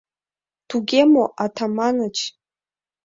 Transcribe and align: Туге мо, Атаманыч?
Туге 0.69 1.01
мо, 1.13 1.23
Атаманыч? 1.43 2.17